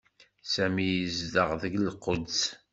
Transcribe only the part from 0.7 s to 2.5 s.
yezdeɣ deg Lquds.